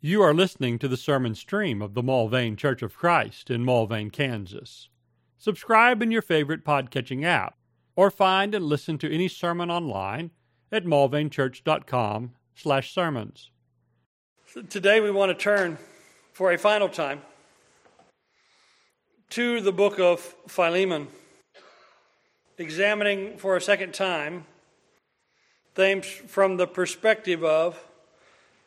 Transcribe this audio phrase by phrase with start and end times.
[0.00, 4.12] You are listening to the sermon stream of the Mulvane Church of Christ in Mulvane,
[4.12, 4.88] Kansas.
[5.38, 7.56] Subscribe in your favorite podcatching app
[7.96, 10.30] or find and listen to any sermon online
[10.70, 13.50] at mulvanechurch.com slash sermons.
[14.70, 15.78] Today we want to turn
[16.32, 17.22] for a final time
[19.30, 21.08] to the book of Philemon,
[22.56, 24.44] examining for a second time
[25.74, 27.84] things from the perspective of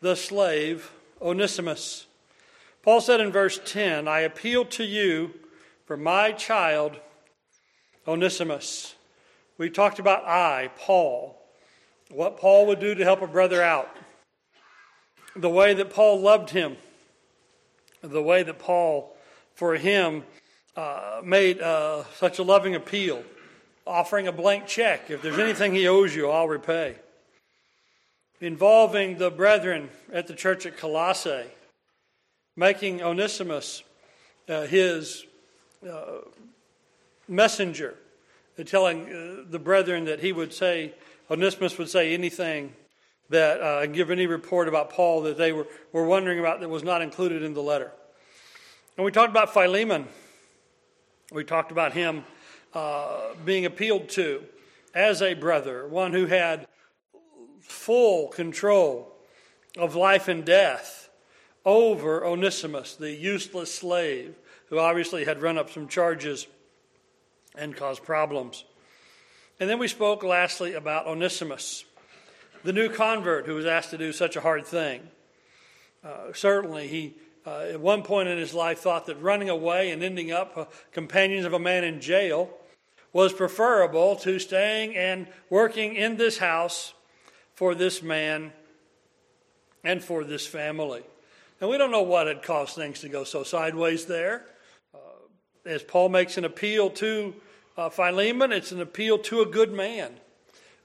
[0.02, 0.92] the slave
[1.22, 2.08] Onesimus.
[2.84, 5.34] Paul said in verse 10, I appeal to you
[5.86, 6.98] for my child
[8.08, 8.96] Onesimus.
[9.58, 11.40] We talked about I, Paul,
[12.10, 13.96] what Paul would do to help a brother out,
[15.36, 16.78] the way that Paul loved him,
[18.02, 19.16] the way that Paul,
[19.54, 20.24] for him,
[20.76, 23.24] uh, made uh, such a loving appeal,
[23.86, 25.12] offering a blank check.
[25.12, 26.96] If there's anything he owes you, I'll repay
[28.42, 31.46] involving the brethren at the church at Colossae,
[32.58, 33.84] making Onesimus
[34.50, 35.26] uh, his
[35.90, 36.18] uh,
[37.28, 37.96] messenger,
[38.60, 40.94] uh, telling uh, the brethren that he would say,
[41.30, 42.74] Onesimus would say anything
[43.30, 46.84] that, uh, give any report about Paul that they were, were wondering about that was
[46.84, 47.92] not included in the letter.
[48.98, 50.08] And we talked about Philemon.
[51.32, 52.26] We talked about him
[52.74, 54.44] uh, being appealed to
[54.94, 56.68] as a brother, one who had
[57.62, 59.14] full control
[59.78, 61.10] of life and death
[61.66, 64.36] over Onesimus, the useless slave
[64.68, 66.48] who obviously had run up some charges
[67.56, 68.64] and caused problems.
[69.60, 71.86] And then we spoke lastly about Onesimus,
[72.64, 75.02] the new convert who was asked to do such a hard thing.
[76.04, 80.04] Uh, certainly, he uh, at one point in his life thought that running away and
[80.04, 82.50] ending up uh, companions of a man in jail
[83.14, 86.94] was preferable to staying and working in this house
[87.56, 88.52] for this man
[89.84, 91.04] and for this family.
[91.60, 94.46] And we don't know what had caused things to go so sideways there.
[94.94, 94.98] Uh,
[95.66, 97.36] as Paul makes an appeal to
[97.78, 100.14] uh, Philemon, it's an appeal to a good man.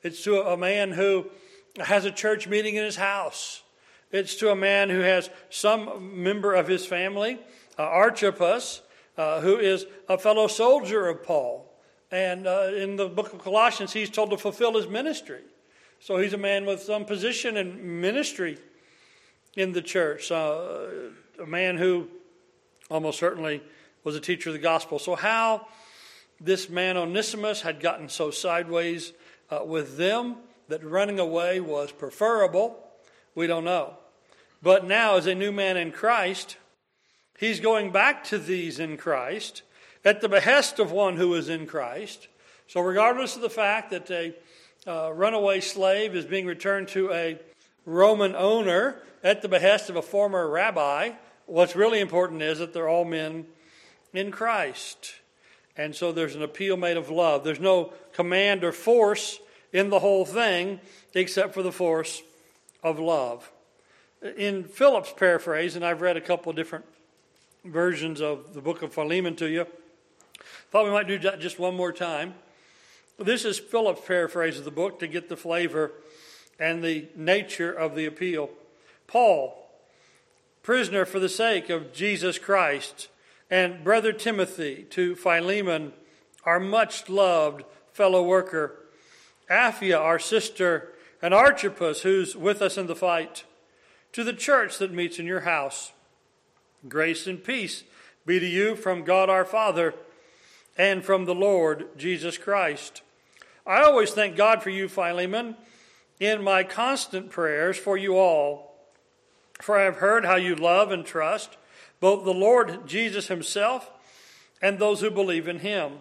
[0.02, 1.30] It's to a man who
[1.78, 3.62] has a church meeting in his house.
[4.12, 7.38] It's to a man who has some member of his family,
[7.78, 8.82] uh, Archippus,
[9.18, 11.70] uh, who is a fellow soldier of Paul.
[12.10, 15.40] And uh, in the book of Colossians, he's told to fulfill his ministry.
[16.00, 18.58] So he's a man with some position and ministry
[19.56, 20.86] in the church, uh,
[21.40, 22.08] a man who
[22.90, 23.62] almost certainly
[24.04, 24.98] was a teacher of the gospel.
[24.98, 25.66] So, how
[26.40, 29.12] this man Onesimus had gotten so sideways
[29.50, 30.36] uh, with them
[30.68, 32.78] that running away was preferable,
[33.34, 33.94] we don't know.
[34.62, 36.56] But now, as a new man in Christ,
[37.38, 39.62] he's going back to these in Christ
[40.04, 42.28] at the behest of one who is in Christ.
[42.66, 44.34] So, regardless of the fact that a
[44.86, 47.38] uh, runaway slave is being returned to a
[47.84, 51.12] Roman owner at the behest of a former rabbi.
[51.46, 53.46] What's really important is that they're all men
[54.12, 55.16] in Christ.
[55.76, 57.44] And so there's an appeal made of love.
[57.44, 59.38] There's no command or force
[59.72, 60.80] in the whole thing
[61.14, 62.22] except for the force
[62.82, 63.50] of love.
[64.36, 66.84] In Phillips' paraphrase, and I've read a couple different
[67.64, 69.66] versions of the book of Philemon to you,
[70.70, 72.34] thought we might do that just one more time.
[73.18, 75.92] This is Phillips' paraphrase of the book to get the flavor
[76.58, 78.50] and the nature of the appeal.
[79.06, 79.70] Paul,
[80.62, 83.08] prisoner for the sake of Jesus Christ,
[83.50, 85.94] and brother Timothy to Philemon,
[86.44, 88.76] our much loved fellow worker,
[89.48, 93.44] Apphia, our sister, and Archippus, who's with us in the fight,
[94.12, 95.92] to the church that meets in your house.
[96.86, 97.84] Grace and peace
[98.26, 99.94] be to you from God our Father
[100.76, 103.00] and from the Lord Jesus Christ.
[103.66, 105.56] I always thank God for you, Philemon,
[106.20, 108.76] in my constant prayers for you all.
[109.60, 111.56] For I have heard how you love and trust
[111.98, 113.90] both the Lord Jesus Himself
[114.62, 115.98] and those who believe in Him.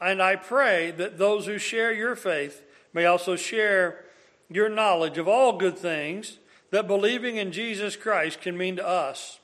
[0.00, 2.62] And I pray that those who share your faith
[2.92, 4.04] may also share
[4.48, 6.38] your knowledge of all good things
[6.70, 9.38] that believing in Jesus Christ can mean to us.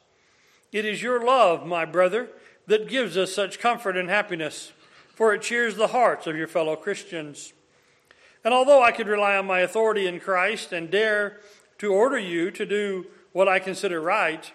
[0.72, 2.28] It is your love, my brother,
[2.66, 4.72] that gives us such comfort and happiness
[5.16, 7.54] for it cheers the hearts of your fellow Christians.
[8.44, 11.40] And although I could rely on my authority in Christ and dare
[11.78, 14.52] to order you to do what I consider right,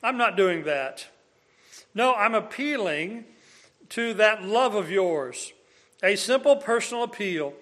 [0.00, 1.08] I'm not doing that.
[1.94, 3.24] No, I'm appealing
[3.90, 5.52] to that love of yours,
[6.00, 7.54] a simple personal appeal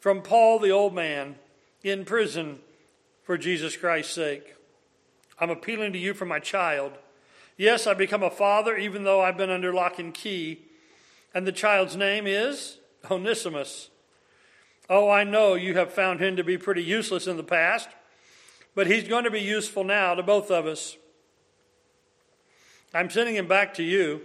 [0.00, 1.36] from Paul the old man
[1.82, 2.60] in prison
[3.22, 4.54] for Jesus Christ's sake.
[5.38, 6.92] I'm appealing to you for my child.
[7.58, 10.62] Yes, I've become a father even though I've been under lock and key
[11.38, 13.90] and the child's name is Onesimus.
[14.90, 17.88] Oh, I know you have found him to be pretty useless in the past,
[18.74, 20.96] but he's going to be useful now to both of us.
[22.92, 24.22] I'm sending him back to you.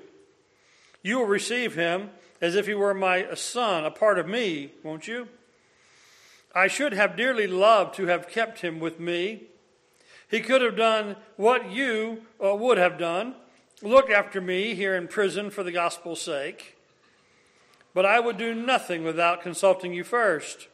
[1.04, 2.10] You will receive him
[2.42, 5.28] as if he were my son, a part of me, won't you?
[6.56, 9.44] I should have dearly loved to have kept him with me.
[10.32, 13.36] He could have done what you uh, would have done
[13.84, 16.73] looked after me here in prison for the gospel's sake.
[17.94, 20.68] But I would do nothing without consulting you first.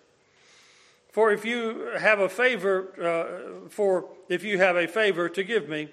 [1.12, 5.68] For if you have a favor, uh, for if you have a favor to give
[5.68, 5.90] me,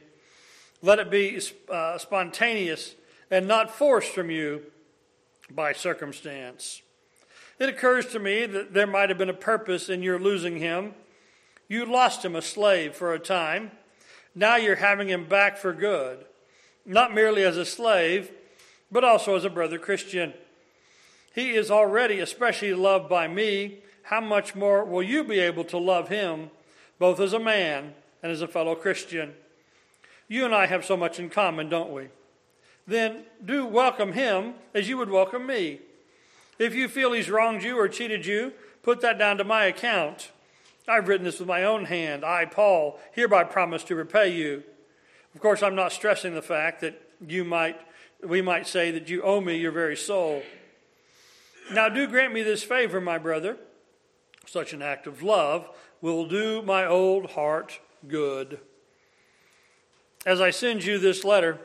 [0.82, 1.40] let it be
[1.70, 2.94] uh, spontaneous
[3.30, 4.62] and not forced from you
[5.50, 6.82] by circumstance.
[7.58, 10.94] It occurs to me that there might have been a purpose in your losing him.
[11.68, 13.70] You lost him a slave for a time.
[14.34, 16.26] Now you're having him back for good,
[16.84, 18.30] not merely as a slave,
[18.92, 20.34] but also as a brother Christian.
[21.36, 23.80] He is already especially loved by me.
[24.04, 26.50] How much more will you be able to love him,
[26.98, 27.92] both as a man
[28.22, 29.34] and as a fellow Christian?
[30.28, 32.08] You and I have so much in common, don't we?
[32.86, 35.80] Then do welcome him as you would welcome me.
[36.58, 40.30] If you feel he's wronged you or cheated you, put that down to my account.
[40.88, 42.24] I've written this with my own hand.
[42.24, 44.62] I, Paul, hereby promise to repay you.
[45.34, 47.78] Of course, I'm not stressing the fact that you might,
[48.24, 50.42] we might say that you owe me your very soul.
[51.72, 53.56] Now, do grant me this favor, my brother.
[54.46, 55.68] Such an act of love
[56.00, 58.60] will do my old heart good.
[60.24, 61.58] As I send you this letter,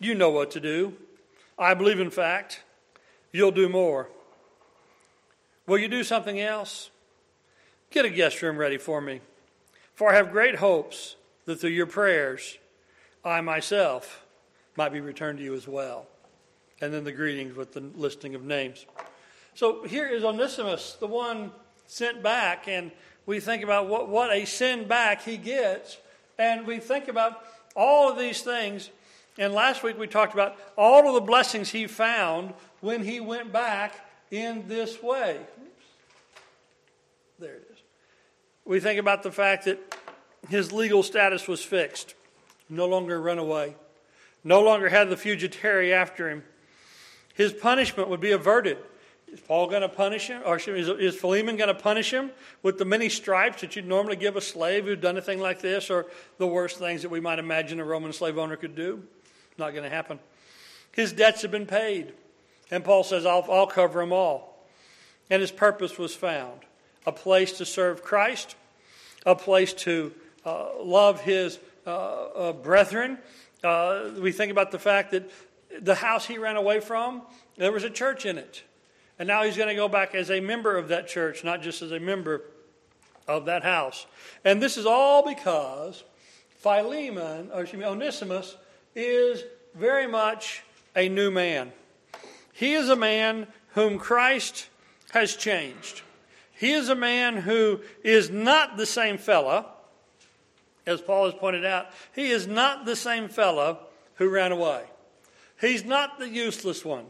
[0.00, 0.94] you know what to do.
[1.58, 2.62] I believe, in fact,
[3.32, 4.08] you'll do more.
[5.66, 6.90] Will you do something else?
[7.90, 9.20] Get a guest room ready for me,
[9.94, 12.58] for I have great hopes that through your prayers,
[13.24, 14.24] I myself
[14.76, 16.06] might be returned to you as well.
[16.80, 18.86] And then the greetings with the listing of names.
[19.58, 21.50] So here is Onesimus, the one
[21.88, 22.92] sent back, and
[23.26, 25.98] we think about what, what a send back he gets,
[26.38, 27.42] and we think about
[27.74, 28.88] all of these things.
[29.36, 33.52] And last week we talked about all of the blessings he found when he went
[33.52, 33.94] back
[34.30, 35.40] in this way.
[37.40, 37.78] There it is.
[38.64, 39.80] We think about the fact that
[40.48, 42.14] his legal status was fixed,
[42.68, 43.74] no longer a runaway,
[44.44, 46.44] no longer had the fugitive after him.
[47.34, 48.78] His punishment would be averted.
[49.32, 50.42] Is Paul going to punish him?
[50.44, 52.30] Or is Philemon going to punish him
[52.62, 55.60] with the many stripes that you'd normally give a slave who'd done a thing like
[55.60, 56.06] this, or
[56.38, 59.02] the worst things that we might imagine a Roman slave owner could do?
[59.58, 60.18] Not going to happen.
[60.92, 62.12] His debts have been paid.
[62.70, 64.66] And Paul says, I'll, I'll cover them all.
[65.30, 66.60] And his purpose was found
[67.06, 68.56] a place to serve Christ,
[69.24, 70.12] a place to
[70.44, 73.18] uh, love his uh, uh, brethren.
[73.64, 75.30] Uh, we think about the fact that
[75.80, 77.22] the house he ran away from,
[77.56, 78.62] there was a church in it.
[79.18, 81.82] And now he's going to go back as a member of that church, not just
[81.82, 82.42] as a member
[83.26, 84.06] of that house.
[84.44, 86.04] And this is all because
[86.58, 88.56] Philemon, or excuse me, Onesimus,
[88.94, 89.44] is
[89.74, 90.62] very much
[90.96, 91.72] a new man.
[92.52, 94.68] He is a man whom Christ
[95.12, 96.02] has changed.
[96.52, 99.66] He is a man who is not the same fella,
[100.86, 101.86] as Paul has pointed out.
[102.14, 103.78] He is not the same fella
[104.14, 104.84] who ran away.
[105.60, 107.04] He's not the useless one.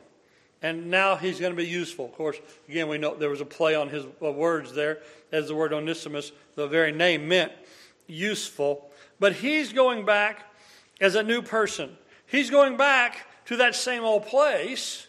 [0.63, 2.07] And now he's going to be useful.
[2.07, 2.37] Of course,
[2.69, 4.99] again, we know there was a play on his uh, words there,
[5.31, 7.53] as the word Onesimus, the very name meant
[8.07, 8.91] useful.
[9.21, 10.53] But he's going back
[11.01, 11.97] as a new person.
[12.27, 15.09] He's going back to that same old place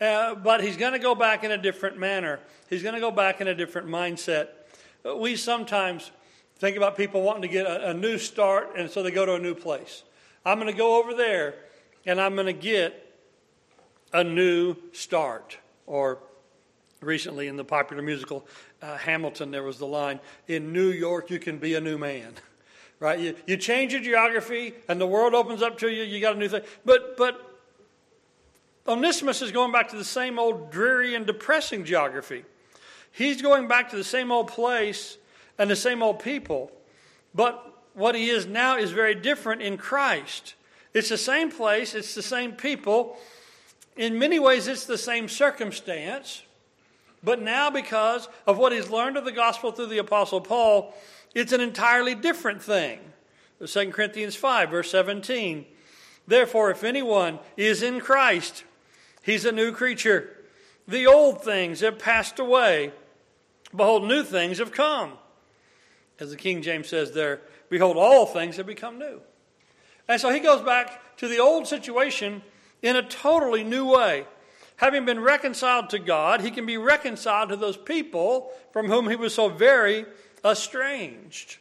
[0.00, 2.40] uh, but he's going to go back in a different manner.
[2.70, 4.48] He's going to go back in a different mindset.
[5.16, 6.10] We sometimes
[6.56, 9.34] think about people wanting to get a, a new start, and so they go to
[9.34, 10.04] a new place.
[10.44, 11.54] I'm going to go over there,
[12.06, 13.09] and I'm going to get
[14.12, 15.58] a new start.
[15.86, 16.18] Or
[17.00, 18.46] recently in the popular musical
[18.82, 22.34] uh, Hamilton, there was the line, In New York, you can be a new man.
[23.02, 23.18] Right?
[23.18, 26.38] You, you change your geography, and the world opens up to you, you got a
[26.38, 26.60] new thing.
[26.84, 27.58] But, but
[28.86, 32.44] Onesimus is going back to the same old dreary and depressing geography.
[33.10, 35.16] He's going back to the same old place
[35.58, 36.70] and the same old people.
[37.34, 40.54] But what he is now is very different in Christ.
[40.92, 43.16] It's the same place, it's the same people.
[43.96, 46.42] In many ways, it's the same circumstance.
[47.22, 50.94] But now, because of what he's learned of the gospel through the Apostle Paul,
[51.34, 53.00] it's an entirely different thing.
[53.64, 55.66] 2 Corinthians 5, verse 17.
[56.26, 58.64] Therefore, if anyone is in Christ,
[59.22, 60.30] He's a new creature.
[60.88, 62.92] The old things have passed away.
[63.74, 65.12] Behold, new things have come.
[66.18, 69.20] As the King James says there, behold, all things have become new.
[70.08, 72.42] And so he goes back to the old situation
[72.82, 74.26] in a totally new way.
[74.76, 79.16] Having been reconciled to God, he can be reconciled to those people from whom he
[79.16, 80.06] was so very
[80.44, 81.58] estranged.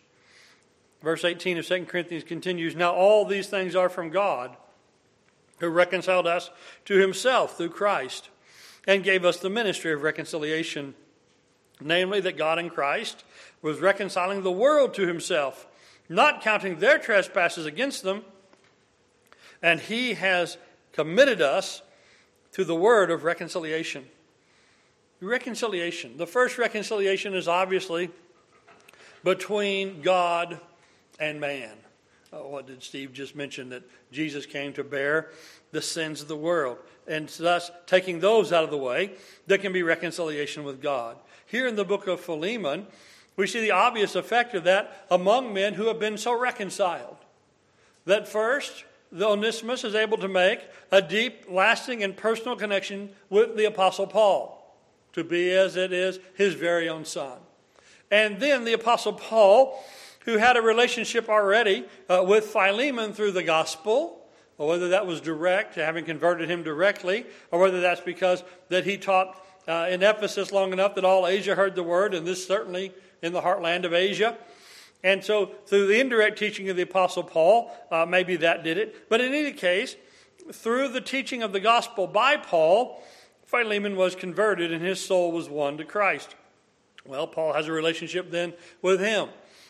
[1.01, 4.55] Verse 18 of 2 Corinthians continues Now all these things are from God,
[5.59, 6.49] who reconciled us
[6.85, 8.29] to himself through Christ,
[8.87, 10.95] and gave us the ministry of reconciliation.
[11.81, 13.23] Namely, that God in Christ
[13.61, 15.67] was reconciling the world to himself,
[16.09, 18.25] not counting their trespasses against them,
[19.61, 20.57] and he has
[20.93, 21.81] committed us
[22.53, 24.05] to the word of reconciliation.
[25.21, 26.17] Reconciliation.
[26.17, 28.09] The first reconciliation is obviously
[29.23, 30.59] between God
[31.19, 31.75] and man.
[32.31, 33.69] Oh, what did Steve just mention?
[33.69, 35.31] That Jesus came to bear
[35.71, 36.77] the sins of the world.
[37.07, 39.13] And thus, taking those out of the way,
[39.47, 41.17] there can be reconciliation with God.
[41.45, 42.85] Here in the book of Philemon,
[43.35, 47.17] we see the obvious effect of that among men who have been so reconciled.
[48.05, 50.61] That first, the Onesimus is able to make
[50.91, 54.75] a deep, lasting, and personal connection with the Apostle Paul,
[55.13, 57.39] to be as it is his very own son.
[58.11, 59.83] And then the Apostle Paul
[60.29, 64.21] who had a relationship already uh, with Philemon through the gospel,
[64.57, 68.97] or whether that was direct, having converted him directly, or whether that's because that he
[68.97, 69.35] taught
[69.67, 73.33] uh, in Ephesus long enough that all Asia heard the word, and this certainly in
[73.33, 74.37] the heartland of Asia.
[75.03, 79.09] And so, through the indirect teaching of the Apostle Paul, uh, maybe that did it.
[79.09, 79.95] But in any case,
[80.51, 83.01] through the teaching of the gospel by Paul,
[83.45, 86.35] Philemon was converted and his soul was won to Christ.
[87.05, 89.29] Well, Paul has a relationship then with him.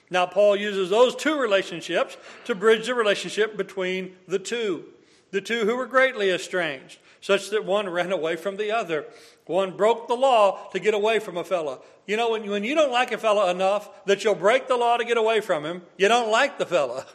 [0.09, 4.85] Now, Paul uses those two relationships to bridge the relationship between the two,
[5.31, 9.05] the two who were greatly estranged, such that one ran away from the other.
[9.49, 11.81] One broke the law to get away from a fellow.
[12.05, 14.95] You know, when, when you don't like a fellow enough that you'll break the law
[14.95, 17.03] to get away from him, you don't like the fellow.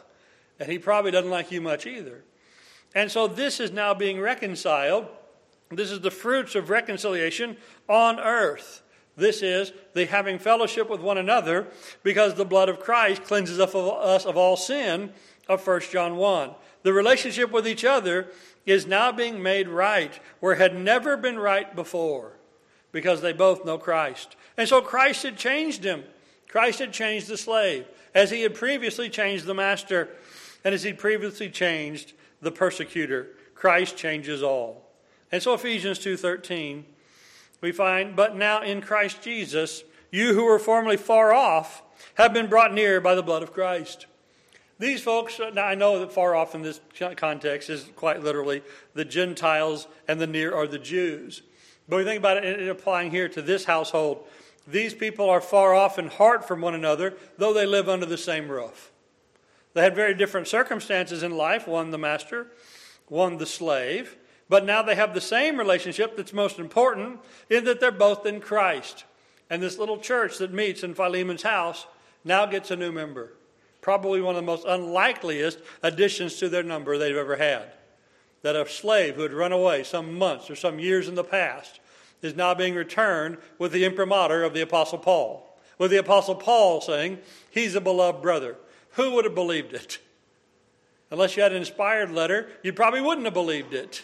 [0.57, 2.23] And he probably doesn't like you much either.
[2.93, 5.05] And so this is now being reconciled.
[5.69, 7.57] This is the fruits of reconciliation
[7.89, 8.81] on earth.
[9.17, 11.67] This is the having fellowship with one another
[12.03, 15.11] because the blood of Christ cleanses us of all sin
[15.49, 16.51] of 1 John 1.
[16.83, 18.27] The relationship with each other
[18.65, 22.33] is now being made right where had never been right before
[22.91, 24.35] because they both know Christ.
[24.57, 26.03] And so Christ had changed him.
[26.47, 30.09] Christ had changed the slave as he had previously changed the master
[30.63, 33.27] and as he previously changed the persecutor.
[33.53, 34.89] Christ changes all.
[35.31, 36.85] And so Ephesians 2:13
[37.61, 41.83] we find, but now in Christ Jesus, you who were formerly far off
[42.15, 44.05] have been brought near by the blood of Christ.
[44.77, 46.81] These folks, now I know that far off in this
[47.15, 48.61] context is quite literally
[48.93, 51.43] the Gentiles and the near are the Jews.
[51.87, 54.27] But we think about it in applying here to this household.
[54.67, 58.17] These people are far off in heart from one another, though they live under the
[58.17, 58.91] same roof.
[59.73, 62.47] They had very different circumstances in life one the master,
[63.07, 64.17] one the slave.
[64.49, 68.41] But now they have the same relationship that's most important in that they're both in
[68.41, 69.05] Christ.
[69.49, 71.87] And this little church that meets in Philemon's house
[72.23, 73.33] now gets a new member.
[73.85, 77.71] Probably one of the most unlikeliest additions to their number they've ever had.
[78.41, 81.79] That a slave who had run away some months or some years in the past
[82.23, 85.55] is now being returned with the imprimatur of the Apostle Paul.
[85.77, 87.19] With the Apostle Paul saying,
[87.51, 88.55] He's a beloved brother.
[88.93, 89.99] Who would have believed it?
[91.11, 94.01] Unless you had an inspired letter, you probably wouldn't have believed it.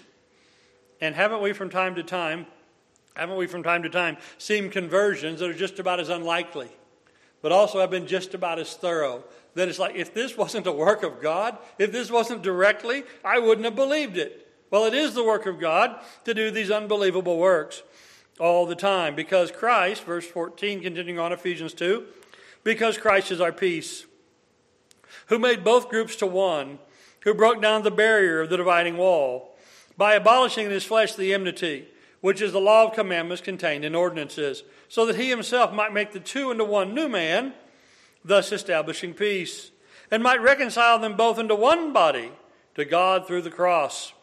[1.02, 2.46] And haven't we from time to time,
[3.16, 6.70] haven't we from time to time seen conversions that are just about as unlikely,
[7.42, 9.24] but also have been just about as thorough?
[9.56, 13.40] That it's like, if this wasn't a work of God, if this wasn't directly, I
[13.40, 14.48] wouldn't have believed it.
[14.70, 17.84] Well, it is the work of God to do these unbelievable works
[18.40, 22.06] all the time because Christ, verse 14, continuing on Ephesians 2,
[22.64, 24.06] because Christ is our peace,
[25.28, 26.80] who made both groups to one,
[27.22, 29.56] who broke down the barrier of the dividing wall
[29.98, 31.88] by abolishing in his flesh the enmity,
[32.22, 36.12] which is the law of commandments contained in ordinances, so that he himself might make
[36.12, 37.54] the two into one new man,
[38.24, 39.72] thus establishing peace,
[40.10, 42.32] and might reconcile them both into one body
[42.76, 44.14] to God through the cross.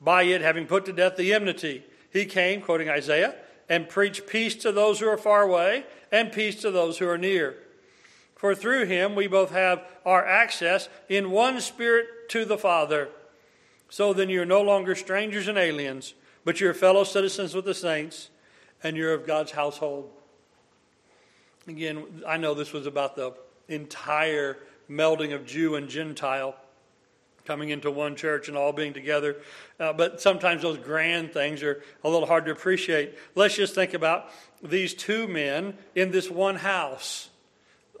[0.00, 3.34] By it, having put to death the enmity, he came, quoting Isaiah,
[3.68, 7.18] and preached peace to those who are far away and peace to those who are
[7.18, 7.56] near.
[8.36, 13.08] For through him we both have our access in one spirit to the Father.
[13.88, 18.30] So then you're no longer strangers and aliens, but you're fellow citizens with the saints,
[18.82, 20.10] and you're of God's household.
[21.66, 23.34] Again, I know this was about the
[23.68, 24.58] entire
[24.90, 26.54] melding of Jew and Gentile
[27.44, 29.36] coming into one church and all being together.
[29.78, 33.18] Uh, but sometimes those grand things are a little hard to appreciate.
[33.34, 34.30] Let's just think about
[34.62, 37.28] these two men in this one house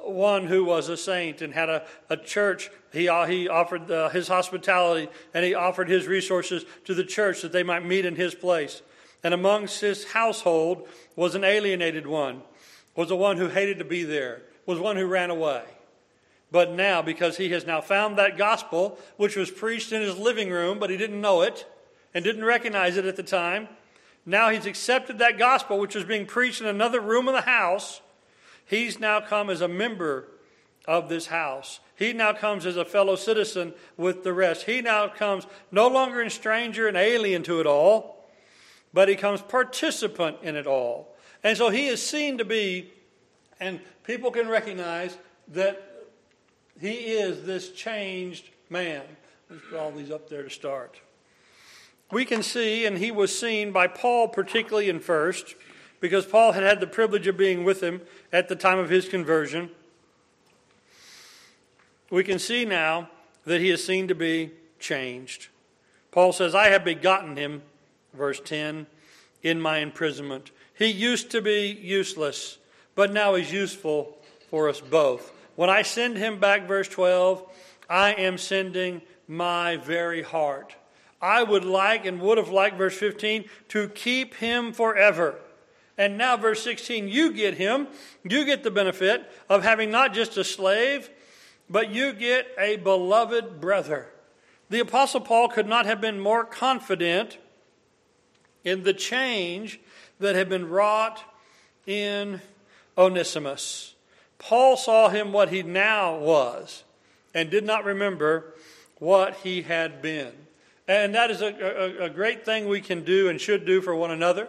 [0.06, 2.70] one who was a saint and had a, a church.
[2.92, 7.42] He, uh, he offered uh, his hospitality and he offered his resources to the church
[7.42, 8.82] that they might meet in his place.
[9.22, 12.42] And amongst his household was an alienated one,
[12.96, 15.64] was the one who hated to be there, was one who ran away.
[16.50, 20.50] But now, because he has now found that gospel, which was preached in his living
[20.50, 21.66] room, but he didn't know it
[22.12, 23.68] and didn't recognize it at the time,
[24.26, 28.00] now he's accepted that gospel, which was being preached in another room of the house.
[28.64, 30.28] He's now come as a member
[30.86, 31.80] of this house.
[31.96, 34.64] He now comes as a fellow citizen with the rest.
[34.64, 38.24] He now comes no longer a stranger and alien to it all,
[38.92, 41.13] but he comes participant in it all.
[41.44, 42.90] And so he is seen to be,
[43.60, 45.16] and people can recognize
[45.48, 46.08] that
[46.80, 49.02] he is this changed man.
[49.50, 50.98] Let's put all these up there to start.
[52.10, 55.54] We can see, and he was seen by Paul particularly in first,
[56.00, 58.00] because Paul had had the privilege of being with him
[58.32, 59.70] at the time of his conversion.
[62.10, 63.10] We can see now
[63.44, 65.48] that he is seen to be changed.
[66.10, 67.62] Paul says, I have begotten him,
[68.12, 68.86] verse 10,
[69.42, 70.50] in my imprisonment.
[70.74, 72.58] He used to be useless,
[72.94, 74.16] but now he's useful
[74.50, 75.32] for us both.
[75.56, 77.42] When I send him back, verse 12,
[77.88, 80.74] I am sending my very heart.
[81.22, 85.36] I would like and would have liked, verse 15, to keep him forever.
[85.96, 87.86] And now, verse 16, you get him.
[88.24, 91.08] You get the benefit of having not just a slave,
[91.70, 94.08] but you get a beloved brother.
[94.70, 97.38] The Apostle Paul could not have been more confident
[98.64, 99.78] in the change
[100.20, 101.22] that had been wrought
[101.86, 102.40] in
[102.96, 103.94] Onesimus.
[104.38, 106.84] Paul saw him what he now was
[107.34, 108.54] and did not remember
[108.98, 110.32] what he had been.
[110.86, 113.94] And that is a, a, a great thing we can do and should do for
[113.94, 114.48] one another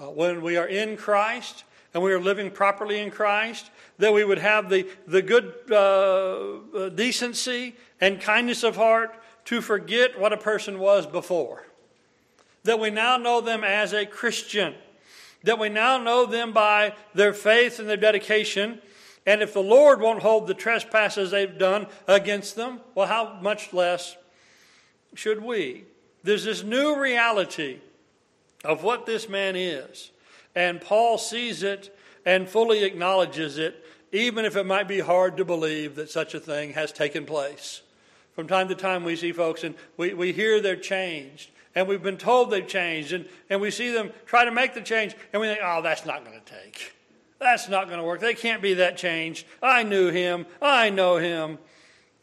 [0.00, 4.24] uh, when we are in Christ and we are living properly in Christ, that we
[4.24, 10.32] would have the, the good uh, uh decency and kindness of heart to forget what
[10.32, 11.64] a person was before.
[12.64, 14.74] That we now know them as a Christian.
[15.44, 18.80] That we now know them by their faith and their dedication
[19.26, 23.72] and if the Lord won't hold the trespasses they've done against them, well, how much
[23.72, 24.16] less
[25.14, 25.84] should we?
[26.22, 27.78] There's this new reality
[28.64, 30.10] of what this man is.
[30.54, 35.44] And Paul sees it and fully acknowledges it, even if it might be hard to
[35.44, 37.82] believe that such a thing has taken place.
[38.34, 42.02] From time to time, we see folks and we, we hear they're changed, and we've
[42.02, 45.40] been told they've changed, and, and we see them try to make the change, and
[45.40, 46.92] we think, oh, that's not going to take.
[47.38, 48.20] That's not going to work.
[48.20, 49.46] They can't be that changed.
[49.62, 50.46] I knew him.
[50.62, 51.58] I know him.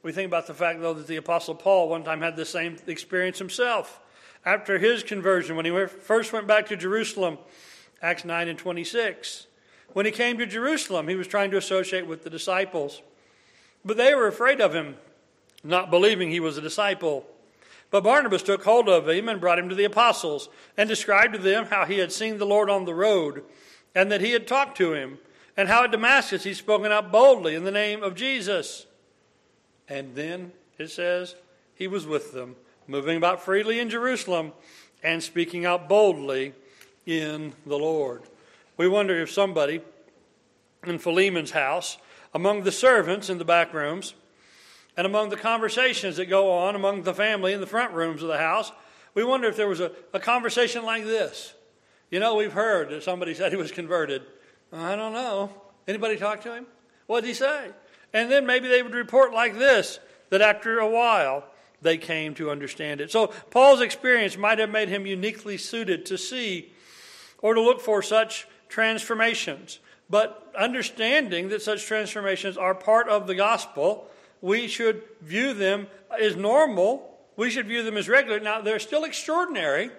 [0.03, 2.77] We think about the fact, though, that the Apostle Paul one time had the same
[2.87, 3.99] experience himself.
[4.43, 7.37] After his conversion, when he first went back to Jerusalem,
[8.01, 9.47] Acts 9 and 26.
[9.93, 13.01] When he came to Jerusalem, he was trying to associate with the disciples.
[13.85, 14.95] But they were afraid of him,
[15.63, 17.25] not believing he was a disciple.
[17.91, 21.39] But Barnabas took hold of him and brought him to the apostles and described to
[21.39, 23.43] them how he had seen the Lord on the road
[23.93, 25.19] and that he had talked to him,
[25.57, 28.85] and how at Damascus he'd spoken out boldly in the name of Jesus.
[29.89, 31.35] And then it says
[31.75, 32.55] he was with them,
[32.87, 34.53] moving about freely in Jerusalem
[35.03, 36.53] and speaking out boldly
[37.05, 38.23] in the Lord.
[38.77, 39.81] We wonder if somebody
[40.85, 41.97] in Philemon's house,
[42.33, 44.13] among the servants in the back rooms,
[44.97, 48.27] and among the conversations that go on among the family in the front rooms of
[48.27, 48.71] the house,
[49.13, 51.53] we wonder if there was a, a conversation like this.
[52.09, 54.23] You know, we've heard that somebody said he was converted.
[54.71, 55.49] I don't know.
[55.87, 56.65] Anybody talk to him?
[57.07, 57.71] What did he say?
[58.13, 59.99] And then maybe they would report like this
[60.29, 61.45] that after a while
[61.81, 63.11] they came to understand it.
[63.11, 66.71] So Paul's experience might have made him uniquely suited to see
[67.41, 69.79] or to look for such transformations.
[70.09, 74.07] But understanding that such transformations are part of the gospel,
[74.41, 75.87] we should view them
[76.19, 77.17] as normal.
[77.35, 78.39] We should view them as regular.
[78.39, 79.91] Now, they're still extraordinary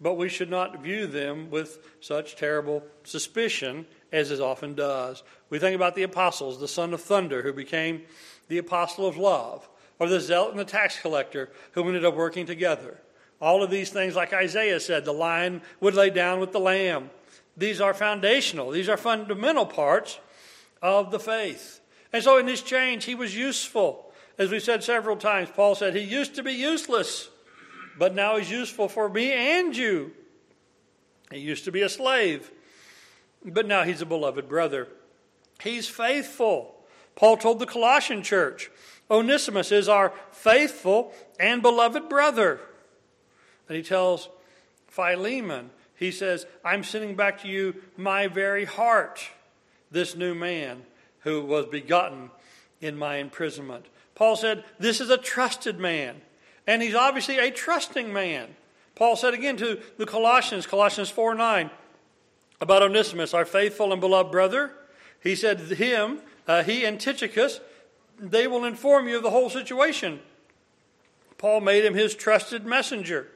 [0.00, 5.22] but we should not view them with such terrible suspicion as it often does.
[5.50, 8.02] We think about the apostles, the son of thunder, who became
[8.48, 12.46] the apostle of love, or the zealot and the tax collector, who ended up working
[12.46, 12.98] together.
[13.40, 17.10] All of these things, like Isaiah said, the lion would lay down with the lamb.
[17.56, 20.20] These are foundational, these are fundamental parts
[20.80, 21.80] of the faith.
[22.12, 24.12] And so in this change, he was useful.
[24.38, 27.28] As we said several times, Paul said he used to be useless
[27.98, 30.12] but now he's useful for me and you.
[31.32, 32.50] He used to be a slave,
[33.44, 34.88] but now he's a beloved brother.
[35.60, 36.76] He's faithful.
[37.16, 38.70] Paul told the Colossian church
[39.10, 42.60] Onesimus is our faithful and beloved brother.
[43.68, 44.28] And he tells
[44.86, 49.28] Philemon, he says, I'm sending back to you my very heart,
[49.90, 50.84] this new man
[51.20, 52.30] who was begotten
[52.80, 53.86] in my imprisonment.
[54.14, 56.20] Paul said, This is a trusted man.
[56.66, 58.54] And he's obviously a trusting man.
[58.94, 61.70] Paul said again to the Colossians, Colossians 4 9,
[62.60, 64.72] about Onesimus, our faithful and beloved brother.
[65.22, 67.60] He said, Him, uh, he and Tychicus,
[68.18, 70.20] they will inform you of the whole situation.
[71.38, 73.28] Paul made him his trusted messenger.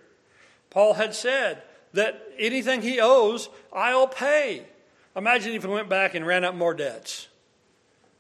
[0.70, 4.66] Paul had said that anything he owes, I'll pay.
[5.14, 7.28] Imagine if he went back and ran up more debts.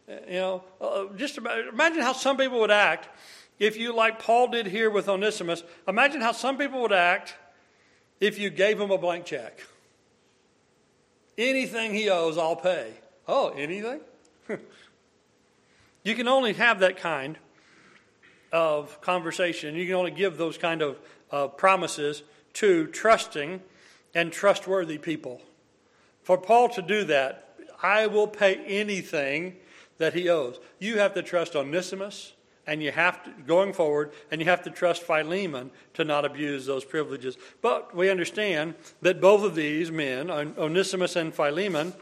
[0.08, 3.08] You know, uh, just imagine how some people would act
[3.58, 7.36] if you, like Paul did here with Onesimus, imagine how some people would act
[8.18, 9.60] if you gave him a blank check.
[11.38, 12.94] Anything he owes, I'll pay.
[13.28, 14.00] Oh, anything?
[16.02, 17.38] you can only have that kind
[18.50, 19.76] of conversation.
[19.76, 20.98] You can only give those kind of
[21.30, 23.62] uh, promises to trusting
[24.14, 25.40] and trustworthy people.
[26.22, 29.56] For Paul to do that, I will pay anything
[30.02, 30.58] that he owes.
[30.80, 32.32] You have to trust Onesimus,
[32.66, 36.66] and you have to, going forward, and you have to trust Philemon to not abuse
[36.66, 37.36] those privileges.
[37.60, 41.92] But we understand that both of these men, Onesimus and Philemon,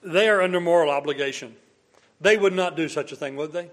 [0.00, 1.56] they are under moral obligation.
[2.20, 3.72] They would not do such a thing, would they?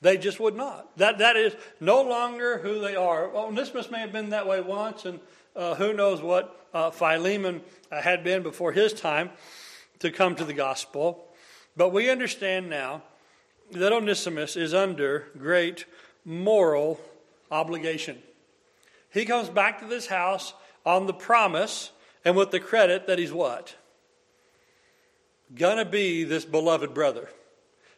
[0.00, 0.96] They just would not.
[0.98, 3.32] That, that is no longer who they are.
[3.32, 5.20] Onesimus may have been that way once, and
[5.54, 9.30] uh, who knows what uh, Philemon uh, had been before his time
[10.00, 11.25] to come to the gospel.
[11.76, 13.02] But we understand now
[13.72, 15.84] that Onesimus is under great
[16.24, 17.00] moral
[17.50, 18.18] obligation.
[19.10, 21.90] He comes back to this house on the promise
[22.24, 23.76] and with the credit that he's what?
[25.54, 27.28] Gonna be this beloved brother.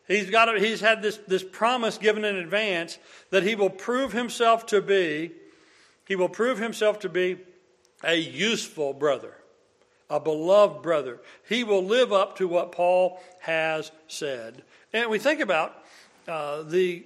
[0.07, 2.99] He's, got he's had this, this promise given in advance
[3.31, 5.33] that he will prove himself to be,
[6.07, 7.39] he will prove himself to be
[8.03, 9.35] a useful brother,
[10.11, 11.19] a beloved brother.
[11.49, 14.63] He will live up to what Paul has said.
[14.93, 15.83] And we think about
[16.27, 17.05] uh, the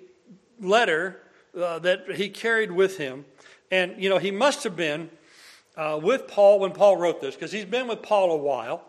[0.61, 1.21] letter
[1.57, 3.25] uh, that he carried with him.
[3.71, 5.11] And, you know, he must have been
[5.77, 8.85] uh, with Paul when Paul wrote this, because he's been with Paul a while.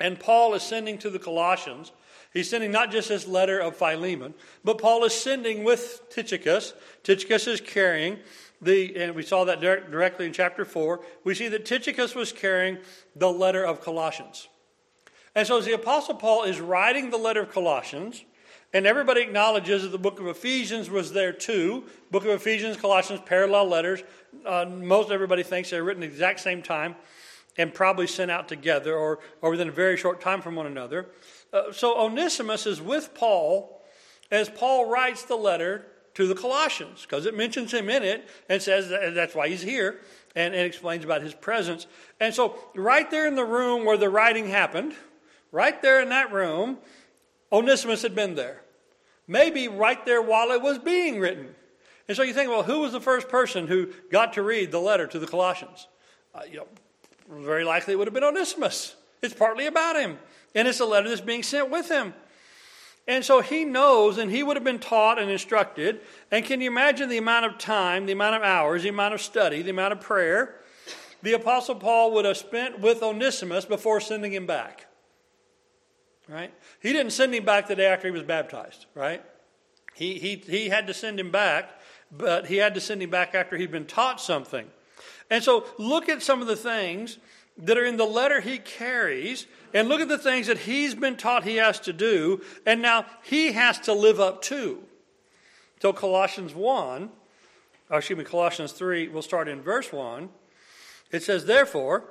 [0.00, 1.92] And Paul is sending to the Colossians
[2.32, 4.32] He's sending not just this letter of Philemon,
[4.64, 6.72] but Paul is sending with Tychicus.
[7.02, 8.18] Tychicus is carrying
[8.62, 11.00] the, and we saw that directly in chapter 4.
[11.24, 12.78] We see that Tychicus was carrying
[13.16, 14.48] the letter of Colossians.
[15.34, 18.24] And so as the Apostle Paul is writing the letter of Colossians,
[18.74, 21.84] and everybody acknowledges that the book of Ephesians was there too.
[22.10, 24.02] Book of Ephesians, Colossians, parallel letters.
[24.46, 26.94] Uh, most everybody thinks they're written at the exact same time
[27.58, 31.08] and probably sent out together or, or within a very short time from one another.
[31.52, 33.82] Uh, so Onesimus is with Paul
[34.30, 38.60] as Paul writes the letter to the Colossians because it mentions him in it and
[38.60, 40.00] says that that's why he's here
[40.34, 41.86] and, and explains about his presence.
[42.20, 44.94] And so, right there in the room where the writing happened,
[45.50, 46.78] right there in that room,
[47.52, 48.62] Onesimus had been there.
[49.26, 51.54] Maybe right there while it was being written.
[52.08, 54.80] And so you think, well, who was the first person who got to read the
[54.80, 55.86] letter to the Colossians?
[56.34, 56.66] Uh, you know,
[57.30, 58.96] very likely it would have been Onesimus.
[59.22, 60.18] It's partly about him.
[60.54, 62.12] And it's a letter that's being sent with him.
[63.08, 66.00] And so he knows, and he would have been taught and instructed.
[66.30, 69.20] And can you imagine the amount of time, the amount of hours, the amount of
[69.20, 70.56] study, the amount of prayer
[71.22, 74.86] the Apostle Paul would have spent with Onesimus before sending him back?
[76.28, 76.52] Right?
[76.80, 79.24] He didn't send him back the day after he was baptized, right?
[79.94, 81.70] He, he, he had to send him back,
[82.10, 84.68] but he had to send him back after he'd been taught something.
[85.30, 87.18] And so look at some of the things
[87.58, 91.16] that are in the letter he carries and look at the things that he's been
[91.16, 94.82] taught he has to do, and now he has to live up to.
[95.80, 97.10] So, Colossians 1,
[97.90, 100.28] or excuse me, Colossians 3, we'll start in verse 1.
[101.10, 102.04] It says, Therefore,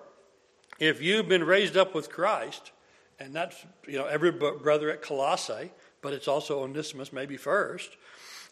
[0.80, 2.71] if you've been raised up with Christ,
[3.19, 7.91] and that's, you know, every brother at Colossae, but it's also Onesimus, maybe first.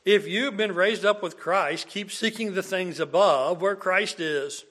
[0.06, 4.64] If you've been raised up with Christ, keep seeking the things above where Christ is,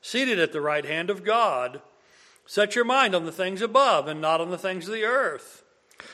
[0.00, 1.80] seated at the right hand of God.
[2.46, 5.64] Set your mind on the things above and not on the things of the earth.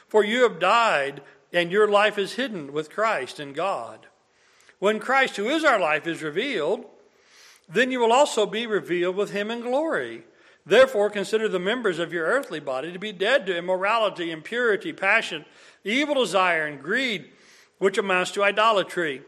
[0.09, 4.07] For you have died, and your life is hidden with Christ in God.
[4.79, 6.87] When Christ, who is our life, is revealed,
[7.69, 10.25] then you will also be revealed with him in glory.
[10.67, 15.45] Therefore, consider the members of your earthly body to be dead to immorality, impurity, passion,
[15.85, 17.31] evil desire, and greed,
[17.79, 19.23] which amounts to idolatry.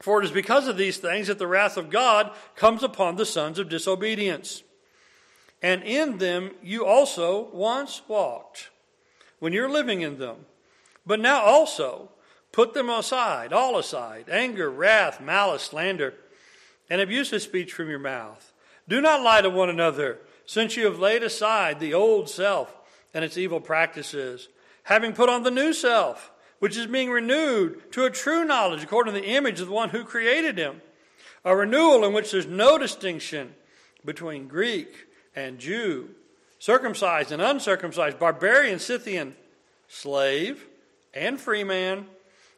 [0.00, 3.26] For it is because of these things that the wrath of God comes upon the
[3.26, 4.62] sons of disobedience
[5.62, 8.70] and in them you also once walked
[9.38, 10.46] when you're living in them.
[11.06, 12.10] But now also
[12.52, 16.14] put them aside, all aside anger, wrath, malice, slander,
[16.88, 18.52] and abusive speech from your mouth.
[18.88, 22.74] Do not lie to one another, since you have laid aside the old self
[23.12, 24.48] and its evil practices,
[24.84, 29.14] having put on the new self, which is being renewed to a true knowledge according
[29.14, 30.80] to the image of the one who created him.
[31.44, 33.54] A renewal in which there's no distinction
[34.04, 36.10] between Greek and Jew,
[36.58, 39.36] circumcised and uncircumcised, barbarian, Scythian,
[39.86, 40.66] slave
[41.14, 42.06] and free man,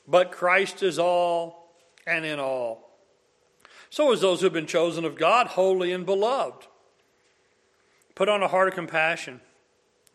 [0.09, 1.73] but Christ is all
[2.07, 2.91] and in all.
[3.91, 6.67] So is those who have been chosen of God, holy and beloved.
[8.15, 9.41] Put on a heart of compassion,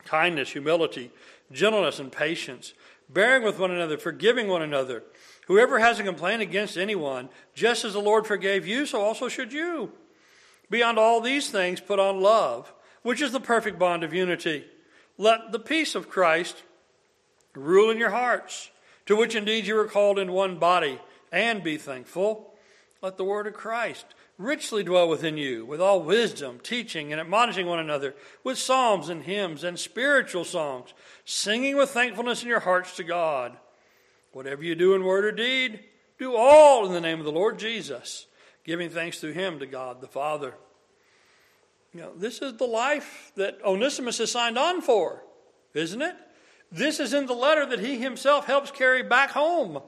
[0.06, 1.12] kindness, humility,
[1.52, 2.74] gentleness, and patience,
[3.10, 5.04] bearing with one another, forgiving one another.
[5.48, 9.54] Whoever has a complaint against anyone, just as the Lord forgave you, so also should
[9.54, 9.92] you.
[10.70, 14.66] Beyond all these things, put on love, which is the perfect bond of unity.
[15.18, 16.64] Let the peace of Christ
[17.54, 18.72] rule in your hearts,
[19.06, 21.00] to which indeed you were called in one body,
[21.32, 22.56] and be thankful.
[23.02, 24.06] Let the word of Christ
[24.38, 29.24] richly dwell within you, with all wisdom, teaching and admonishing one another, with psalms and
[29.24, 30.94] hymns and spiritual songs,
[31.24, 33.58] singing with thankfulness in your hearts to God.
[34.32, 35.80] Whatever you do in word or deed,
[36.20, 38.28] do all in the name of the Lord Jesus,
[38.64, 40.54] giving thanks through him to God the Father.
[41.94, 45.24] You know, this is the life that Onesimus has signed on for,
[45.74, 46.16] isn't it?
[46.72, 49.82] This is in the letter that he himself helps carry back home.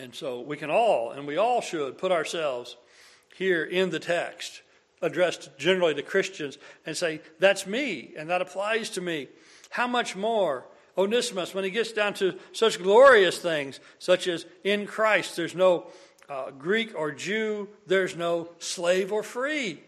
[0.00, 2.76] And so we can all, and we all should, put ourselves
[3.36, 4.62] here in the text,
[5.02, 9.28] addressed generally to Christians, and say, That's me, and that applies to me.
[9.68, 10.64] How much more
[10.96, 15.88] Onesimus, when he gets down to such glorious things, such as in Christ, there's no
[16.30, 19.82] uh, Greek or Jew, there's no slave or free.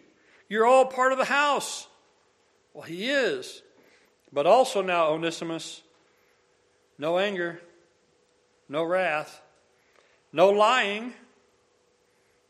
[0.46, 1.88] You're all part of the house.
[2.74, 3.62] Well, he is.
[4.30, 5.82] But also now, Onesimus,
[6.98, 7.62] no anger,
[8.68, 9.40] no wrath,
[10.32, 11.12] no lying,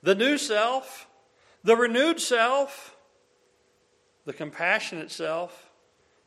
[0.03, 1.09] the new self,
[1.65, 2.97] the renewed self,
[4.25, 5.71] the compassionate self,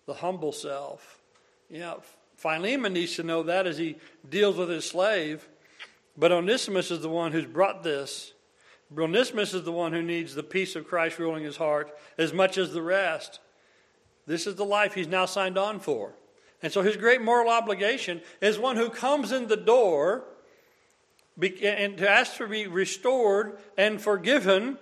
[0.05, 1.21] the humble self.
[1.69, 1.95] Yeah,
[2.37, 3.95] Philemon needs to know that as he
[4.29, 5.47] deals with his slave.
[6.17, 8.33] But Onesimus is the one who's brought this.
[8.95, 12.57] Onesimus is the one who needs the peace of Christ ruling his heart as much
[12.57, 13.39] as the rest.
[14.27, 16.13] This is the life he's now signed on for.
[16.61, 20.23] And so his great moral obligation is one who comes in the door
[21.41, 24.77] and to ask to be restored and forgiven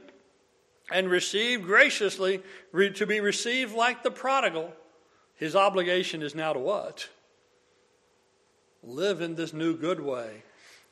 [0.91, 2.41] and received graciously,
[2.73, 4.73] to be received like the prodigal.
[5.35, 7.09] His obligation is now to what?
[8.83, 10.43] Live in this new good way.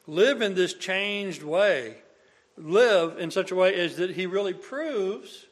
[0.08, 1.98] Live in this changed way.
[2.58, 5.46] Live in such a way as that he really proves,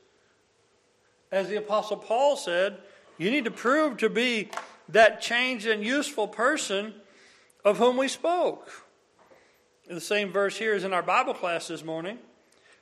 [1.31, 2.77] as the Apostle Paul said,
[3.17, 4.49] you need to prove to be
[4.87, 6.93] that changed and useful person
[7.63, 8.85] of whom we spoke.
[9.89, 12.19] In the same verse here is in our Bible class this morning.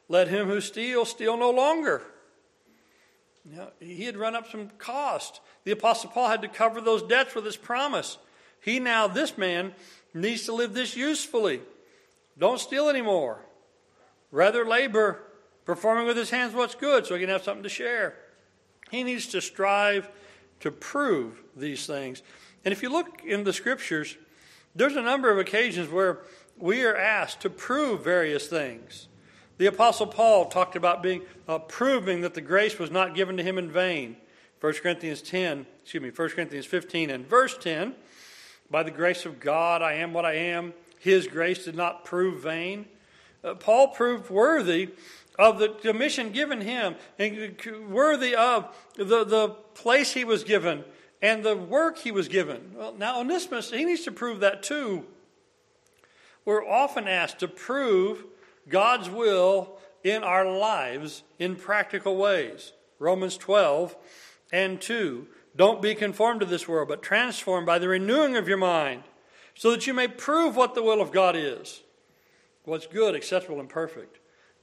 [0.09, 2.03] Let him who steals steal no longer.
[3.45, 5.39] Know, he had run up some cost.
[5.63, 8.17] The Apostle Paul had to cover those debts with his promise.
[8.59, 9.73] He now, this man,
[10.13, 11.61] needs to live this usefully.
[12.37, 13.39] Don't steal anymore.
[14.29, 15.23] Rather labor,
[15.63, 18.15] performing with his hands what's good so he can have something to share.
[18.91, 20.09] He needs to strive
[20.59, 22.21] to prove these things.
[22.65, 24.17] And if you look in the scriptures,
[24.75, 26.19] there's a number of occasions where
[26.59, 29.07] we are asked to prove various things.
[29.57, 33.43] The Apostle Paul talked about being uh, proving that the grace was not given to
[33.43, 34.17] him in vain.
[34.59, 37.95] 1 Corinthians 10, excuse me, 1 Corinthians 15 and verse 10.
[38.69, 40.73] By the grace of God, I am what I am.
[40.99, 42.85] His grace did not prove vain.
[43.43, 44.89] Uh, Paul proved worthy
[45.39, 47.55] of the commission given him and
[47.87, 50.83] worthy of the, the place he was given
[51.21, 52.71] and the work he was given.
[52.75, 55.05] Well, now Onesimus, he needs to prove that too.
[56.47, 58.23] We're often asked to prove
[58.69, 62.71] God's will in our lives in practical ways.
[62.99, 63.97] Romans 12
[64.53, 65.27] and 2.
[65.57, 69.03] Don't be conformed to this world, but transformed by the renewing of your mind,
[69.55, 71.81] so that you may prove what the will of God is
[72.63, 74.19] what's good, acceptable, and perfect.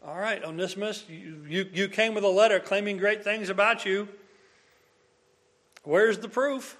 [0.06, 4.08] All right, Onesimus, you, you, you came with a letter claiming great things about you.
[5.82, 6.78] Where's the proof?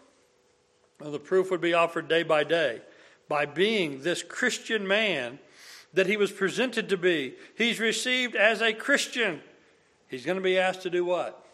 [0.99, 2.81] Well, the proof would be offered day by day
[3.29, 5.39] by being this Christian man
[5.93, 7.35] that he was presented to be.
[7.57, 9.41] He's received as a Christian.
[10.09, 11.45] He's going to be asked to do what?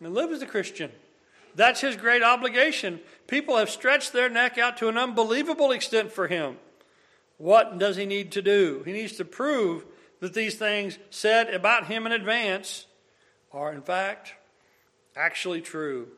[0.00, 0.90] And live as a Christian.
[1.54, 3.00] That's his great obligation.
[3.26, 6.56] People have stretched their neck out to an unbelievable extent for him.
[7.38, 8.82] What does he need to do?
[8.84, 9.84] He needs to prove
[10.20, 12.86] that these things said about him in advance
[13.52, 14.34] are, in fact,
[15.16, 16.08] actually true.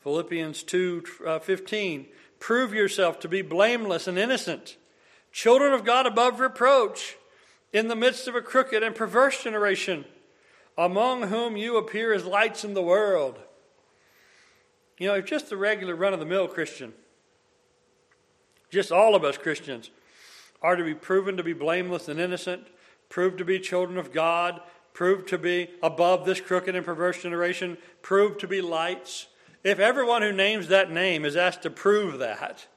[0.00, 2.06] Philippians 2 uh, 15
[2.38, 4.76] Prove yourself to be blameless and innocent,
[5.32, 7.16] children of God above reproach,
[7.72, 10.04] in the midst of a crooked and perverse generation,
[10.78, 13.38] among whom you appear as lights in the world.
[14.98, 16.94] You know, if just the regular run of the mill Christian,
[18.70, 19.90] just all of us Christians,
[20.62, 22.66] are to be proven to be blameless and innocent,
[23.08, 24.60] proved to be children of God,
[24.94, 29.26] proved to be above this crooked and perverse generation, proved to be lights,
[29.66, 32.68] if everyone who names that name is asked to prove that,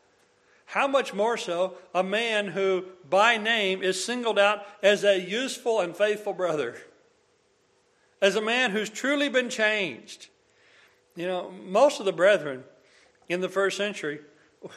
[0.65, 5.82] how much more so a man who by name is singled out as a useful
[5.82, 6.78] and faithful brother?
[8.23, 10.30] As a man who's truly been changed.
[11.15, 12.63] You know, most of the brethren
[13.28, 14.21] in the first century,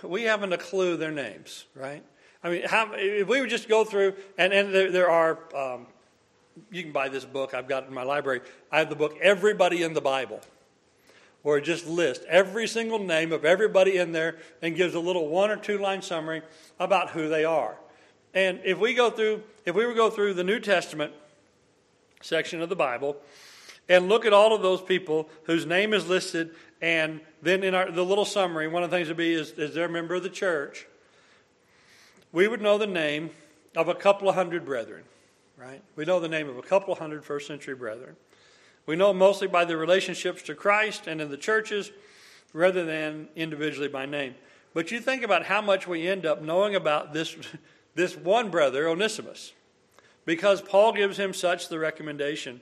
[0.02, 2.04] we haven't a clue their names, right?
[2.44, 5.86] I mean, how, if we would just go through, and, and there, there are, um,
[6.70, 8.42] you can buy this book, I've got it in my library.
[8.70, 10.42] I have the book, Everybody in the Bible,
[11.42, 15.28] where it just lists every single name of everybody in there and gives a little
[15.28, 16.42] one or two line summary
[16.78, 17.76] about who they are.
[18.34, 21.12] And if we go through, if we were to go through the New Testament
[22.20, 23.16] section of the Bible
[23.88, 27.90] and look at all of those people whose name is listed, and then in our,
[27.90, 30.22] the little summary, one of the things would be is, is they're a member of
[30.22, 30.86] the church
[32.32, 33.30] we would know the name
[33.76, 35.04] of a couple of hundred brethren,
[35.56, 35.82] right?
[35.96, 38.16] We know the name of a couple of hundred first century brethren.
[38.86, 41.92] We know mostly by the relationships to Christ and in the churches
[42.52, 44.34] rather than individually by name.
[44.74, 47.36] But you think about how much we end up knowing about this,
[47.94, 49.52] this one brother, Onesimus,
[50.24, 52.60] because Paul gives him such the recommendation.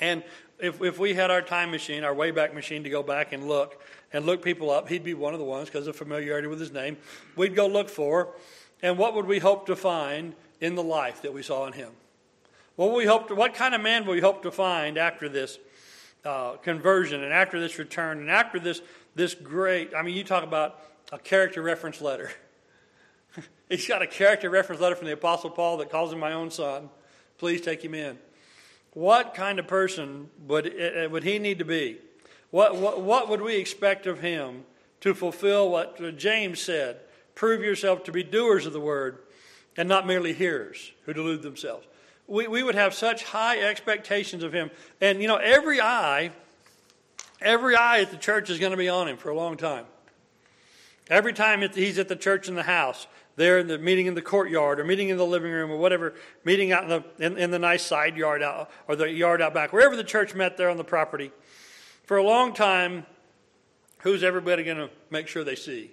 [0.00, 0.24] And
[0.58, 3.80] if, if we had our time machine, our Wayback Machine, to go back and look
[4.12, 6.72] and look people up, he'd be one of the ones because of familiarity with his
[6.72, 6.96] name.
[7.36, 8.34] We'd go look for
[8.82, 11.90] and what would we hope to find in the life that we saw in him?
[12.76, 15.58] What, we hope to, what kind of man will we hope to find after this
[16.24, 18.80] uh, conversion and after this return and after this,
[19.14, 20.80] this great, I mean, you talk about
[21.12, 22.32] a character reference letter.
[23.68, 26.50] He's got a character reference letter from the Apostle Paul that calls him my own
[26.50, 26.90] son.
[27.38, 28.18] Please take him in.
[28.92, 31.98] What kind of person would, uh, would he need to be?
[32.50, 34.64] What, what, what would we expect of him
[35.00, 37.00] to fulfill what James said?
[37.34, 39.18] Prove yourself to be doers of the word
[39.76, 41.86] and not merely hearers who delude themselves.
[42.26, 44.70] We, we would have such high expectations of him.
[45.00, 46.32] And, you know, every eye,
[47.40, 49.86] every eye at the church is going to be on him for a long time.
[51.08, 53.06] Every time he's at the church in the house,
[53.36, 56.14] there in the meeting in the courtyard or meeting in the living room or whatever,
[56.44, 59.52] meeting out in the, in, in the nice side yard out or the yard out
[59.52, 61.30] back, wherever the church met there on the property,
[62.04, 63.04] for a long time,
[63.98, 65.90] who's everybody going to make sure they see?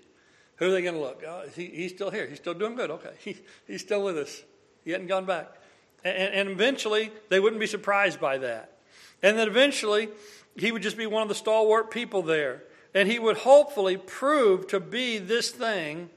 [0.58, 1.24] Who are they going to look?
[1.28, 2.28] Oh, he, he's still here.
[2.28, 2.91] He's still doing good.
[2.91, 3.13] Okay.
[3.20, 4.44] He, he's still with us.
[4.84, 5.61] He hadn't gone back.
[6.04, 8.78] And, and eventually, they wouldn't be surprised by that.
[9.24, 10.10] And then eventually,
[10.56, 12.64] he would just be one of the stalwart people there.
[12.94, 16.10] And he would hopefully prove to be this thing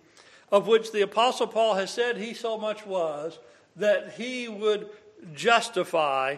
[0.51, 3.39] of which the Apostle Paul has said he so much was,
[3.77, 4.89] that he would
[5.35, 6.37] justify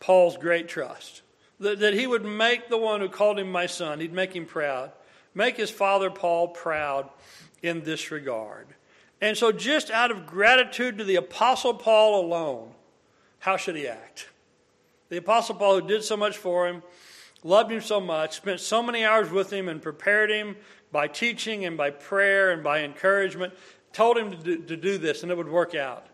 [0.00, 1.22] Paul's great trust.
[1.60, 4.46] That, that he would make the one who called him my son, he'd make him
[4.46, 4.92] proud
[5.34, 7.10] make his father Paul proud
[7.62, 8.66] in this regard.
[9.24, 12.72] And so, just out of gratitude to the Apostle Paul alone,
[13.38, 14.28] how should he act?
[15.08, 16.82] The Apostle Paul, who did so much for him,
[17.42, 20.56] loved him so much, spent so many hours with him, and prepared him
[20.92, 23.54] by teaching and by prayer and by encouragement,
[23.94, 26.06] told him to do, to do this, and it would work out.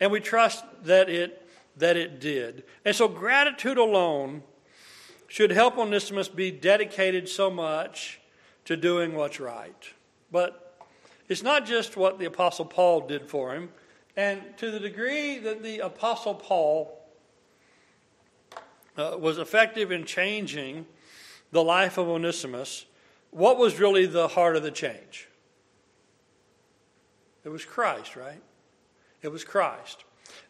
[0.00, 2.64] And we trust that it, that it did.
[2.84, 4.42] And so, gratitude alone
[5.28, 8.20] should help Onesimus be dedicated so much
[8.64, 9.88] to doing what's right.
[10.32, 10.65] But
[11.28, 13.70] it's not just what the Apostle Paul did for him.
[14.16, 16.98] And to the degree that the Apostle Paul
[18.96, 20.86] uh, was effective in changing
[21.52, 22.86] the life of Onesimus,
[23.30, 25.28] what was really the heart of the change?
[27.44, 28.40] It was Christ, right?
[29.22, 30.04] It was Christ.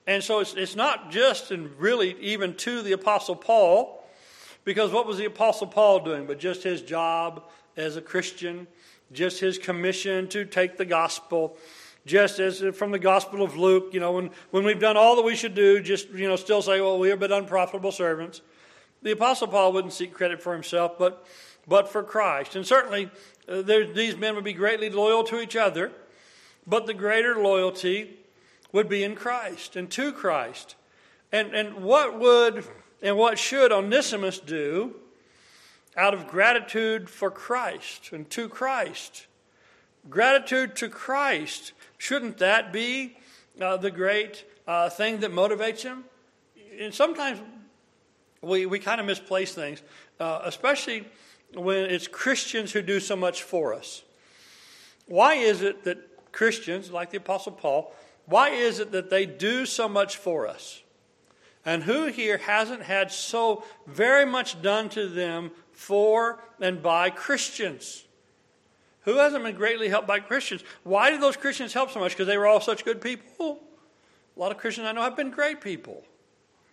[0.06, 4.04] And so it's, it's not just and really even to the Apostle Paul,
[4.64, 7.44] because what was the Apostle Paul doing but just his job
[7.76, 8.66] as a Christian,
[9.12, 11.56] just his commission to take the gospel,
[12.04, 15.22] just as from the Gospel of Luke, you know, when, when we've done all that
[15.22, 18.40] we should do, just, you know, still say, well, we are but unprofitable servants.
[19.02, 21.26] The Apostle Paul wouldn't seek credit for himself, but,
[21.66, 22.56] but for Christ.
[22.56, 23.10] And certainly,
[23.48, 25.92] uh, these men would be greatly loyal to each other,
[26.66, 28.16] but the greater loyalty
[28.72, 30.74] would be in Christ and to Christ.
[31.32, 32.64] And, and what would
[33.02, 34.96] and what should Onesimus do
[35.96, 39.26] out of gratitude for Christ and to Christ.
[40.08, 43.16] Gratitude to Christ, shouldn't that be
[43.60, 46.04] uh, the great uh, thing that motivates him?
[46.78, 47.40] And sometimes
[48.42, 49.82] we, we kind of misplace things,
[50.20, 51.06] uh, especially
[51.54, 54.02] when it's Christians who do so much for us.
[55.06, 57.94] Why is it that Christians, like the Apostle Paul,
[58.26, 60.82] why is it that they do so much for us?
[61.64, 68.04] And who here hasn't had so very much done to them for and by Christians.
[69.02, 70.64] Who hasn't been greatly helped by Christians?
[70.82, 72.12] Why did those Christians help so much?
[72.12, 73.60] Because they were all such good people?
[74.36, 76.02] A lot of Christians I know have been great people.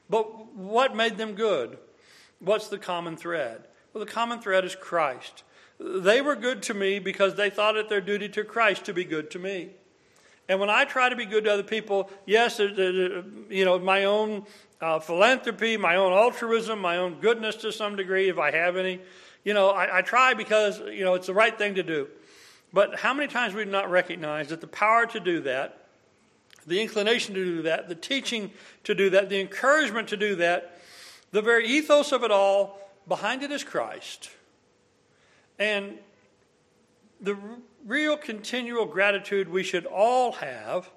[0.09, 1.77] But what made them good?
[2.39, 3.67] What's the common thread?
[3.93, 5.43] Well, the common thread is Christ.
[5.79, 9.03] They were good to me because they thought it their duty to Christ to be
[9.03, 9.71] good to me.
[10.49, 14.45] And when I try to be good to other people, yes, you know, my own
[14.83, 18.99] uh, philanthropy, my own altruism, my own goodness to some degree, if I have any,
[19.45, 22.09] you know, I, I try because, you know, it's the right thing to do.
[22.73, 25.87] But how many times we do not recognize that the power to do that,
[26.67, 28.51] the inclination to do that, the teaching
[28.83, 30.81] to do that, the encouragement to do that,
[31.31, 34.31] the very ethos of it all, behind it is Christ.
[35.59, 35.97] And
[37.21, 37.37] the
[37.85, 40.89] real continual gratitude we should all have,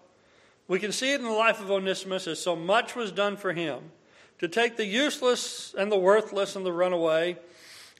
[0.68, 3.52] we can see it in the life of Onesimus as so much was done for
[3.52, 3.90] him
[4.38, 7.36] to take the useless and the worthless and the runaway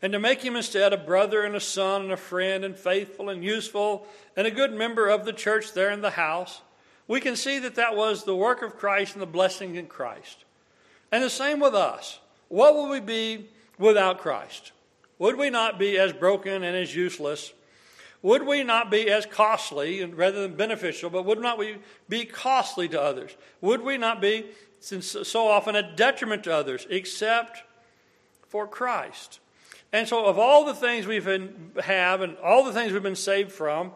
[0.02, 3.30] and to make him instead a brother and a son and a friend and faithful
[3.30, 4.06] and useful
[4.36, 6.60] and a good member of the church there in the house,
[7.08, 10.44] we can see that that was the work of Christ and the blessing in Christ.
[11.10, 12.18] And the same with us.
[12.48, 13.48] What would we be
[13.78, 14.72] without Christ?
[15.18, 17.52] Would we not be as broken and as useless?
[18.22, 21.76] Would we not be as costly rather than beneficial, but would not we
[22.08, 23.36] be costly to others?
[23.60, 24.46] Would we not be,
[24.80, 27.62] so often, a detriment to others, except
[28.48, 29.40] for Christ?
[29.92, 33.02] And so, of all the things we have been, have and all the things we've
[33.02, 33.92] been saved from,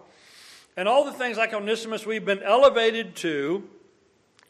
[0.76, 3.68] and all the things like Onesimus we've been elevated to,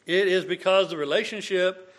[0.05, 1.93] it is because the relationship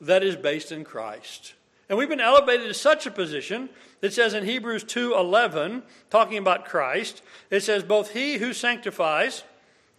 [0.00, 1.54] that is based in Christ.
[1.88, 3.68] And we've been elevated to such a position
[4.00, 9.44] that says in Hebrews 2:11, talking about Christ, it says both he who sanctifies,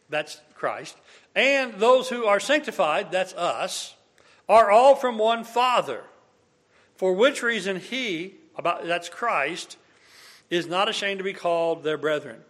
[0.10, 0.98] that's Christ,
[1.36, 3.96] and those who are sanctified, that's us,
[4.50, 6.04] are all from one Father.
[6.96, 9.78] For which reason he, about that's Christ,
[10.50, 12.44] is not ashamed to be called their brethren.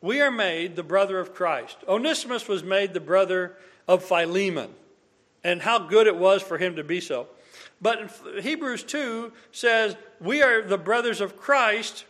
[0.00, 1.76] We are made the brother of Christ.
[1.88, 3.56] Onesimus was made the brother
[3.88, 4.74] of Philemon,
[5.42, 7.28] and how good it was for him to be so.
[7.80, 12.04] But Hebrews 2 says, We are the brothers of Christ,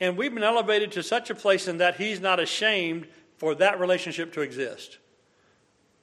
[0.00, 3.06] and we've been elevated to such a place in that he's not ashamed
[3.38, 4.98] for that relationship to exist.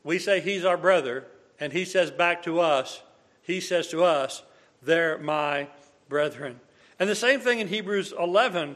[0.04, 1.26] We say he's our brother,
[1.60, 3.02] and he says back to us,
[3.42, 4.44] he says to us,
[4.82, 5.68] They're my
[6.10, 6.60] brethren.
[7.00, 8.76] And the same thing in Hebrews 11,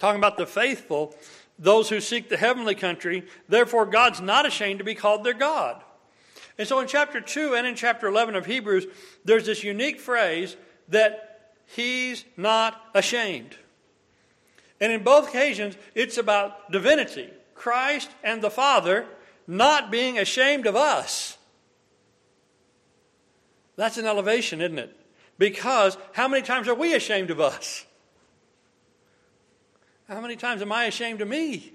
[0.00, 1.14] talking about the faithful,
[1.58, 3.24] those who seek the heavenly country.
[3.48, 5.82] Therefore, God's not ashamed to be called their God.
[6.58, 8.86] And so in chapter 2 and in chapter 11 of Hebrews,
[9.24, 10.56] there's this unique phrase
[10.88, 13.56] that he's not ashamed.
[14.80, 19.06] And in both occasions, it's about divinity, Christ and the Father
[19.46, 21.38] not being ashamed of us.
[23.76, 24.96] That's an elevation, isn't it?
[25.38, 27.84] Because how many times are we ashamed of us?
[30.08, 31.72] How many times am I ashamed of me?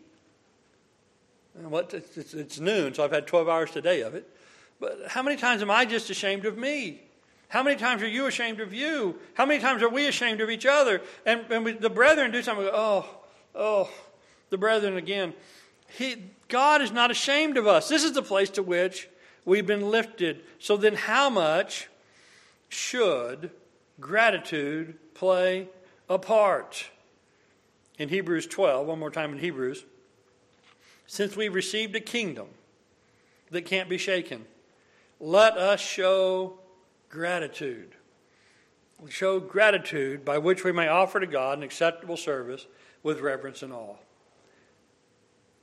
[1.53, 4.29] What, it's, it's noon, so I've had 12 hours today of it.
[4.79, 7.01] But how many times am I just ashamed of me?
[7.49, 9.19] How many times are you ashamed of you?
[9.33, 11.01] How many times are we ashamed of each other?
[11.25, 13.05] And, and we, the brethren do something, oh,
[13.55, 13.89] oh,
[14.49, 15.33] the brethren again.
[15.87, 17.89] He, God is not ashamed of us.
[17.89, 19.09] This is the place to which
[19.45, 20.43] we've been lifted.
[20.59, 21.89] So then, how much
[22.69, 23.49] should
[23.99, 25.67] gratitude play
[26.07, 26.89] a part?
[27.97, 29.83] In Hebrews 12, one more time in Hebrews,
[31.07, 32.47] since we've received a kingdom
[33.49, 34.45] that can't be shaken
[35.19, 36.59] let us show
[37.09, 37.95] gratitude.
[39.09, 42.67] Show gratitude by which we may offer to God an acceptable service
[43.03, 43.95] with reverence and awe.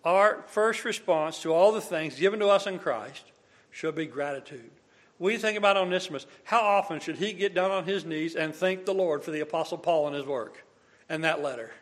[0.04, 3.24] Our first response to all the things given to us in Christ
[3.70, 4.70] should be gratitude.
[5.18, 6.26] We think about Onesimus.
[6.44, 9.40] How often should he get down on his knees and thank the Lord for the
[9.40, 10.64] Apostle Paul and his work
[11.08, 11.72] and that letter?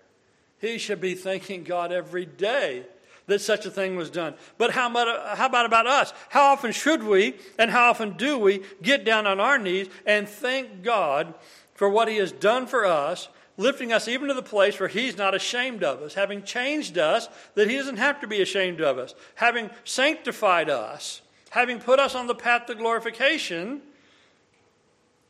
[0.59, 2.87] He should be thanking God every day
[3.27, 4.35] that such a thing was done.
[4.59, 6.12] But how about, how about about us?
[6.29, 10.29] How often should we and how often do we get down on our knees and
[10.29, 11.35] thank God
[11.75, 15.16] for what He has done for us, lifting us even to the place where He's
[15.16, 18.99] not ashamed of us, having changed us that He doesn't have to be ashamed of
[18.99, 23.81] us, having sanctified us, having put us on the path to glorification,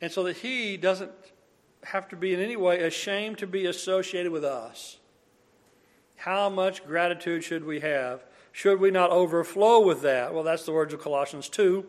[0.01, 1.13] and so that He doesn't
[1.85, 4.99] have to be in any way ashamed to be associated with us.
[6.25, 8.25] How much gratitude should we have?
[8.51, 10.33] Should we not overflow with that?
[10.33, 11.85] Well, that's the words of Colossians 2.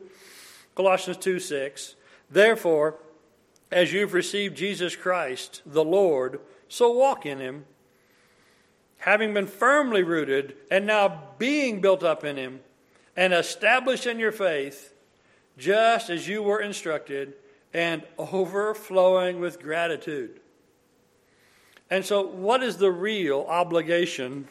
[0.76, 1.96] Colossians 2 6.
[2.30, 2.96] Therefore,
[3.72, 7.64] as you've received Jesus Christ, the Lord, so walk in him,
[8.98, 12.60] having been firmly rooted and now being built up in him
[13.16, 14.94] and established in your faith,
[15.58, 17.36] just as you were instructed,
[17.74, 20.42] and overflowing with gratitude.
[21.90, 24.48] And so, what is the real obligation